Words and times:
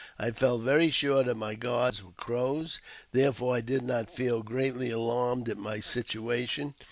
I 0.17 0.31
felt 0.31 0.63
very 0.63 0.89
sure 0.89 1.21
that 1.23 1.35
my 1.35 1.53
guards 1.53 2.01
were 2.03 2.09
Crows, 2.13 2.79
therefore 3.11 3.55
I 3.57 3.61
did 3.61 3.83
not 3.83 4.09
feel 4.09 4.41
greatly 4.41 4.89
alarmed 4.89 5.47
at 5.47 5.57
my 5.57 5.79
situation. 5.79 6.73